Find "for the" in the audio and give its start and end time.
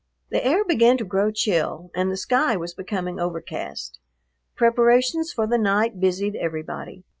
5.31-5.59